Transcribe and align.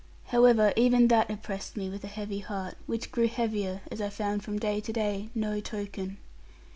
However, 0.29 0.73
even 0.75 1.09
that 1.09 1.29
oppressed 1.29 1.77
me 1.77 1.87
with 1.87 2.03
a 2.03 2.07
heavy 2.07 2.39
heart, 2.39 2.73
which 2.87 3.11
grew 3.11 3.27
heavier, 3.27 3.81
as 3.91 4.01
I 4.01 4.09
found 4.09 4.43
from 4.43 4.57
day 4.57 4.81
to 4.81 4.91
day 4.91 5.29
no 5.35 5.59
token. 5.59 6.17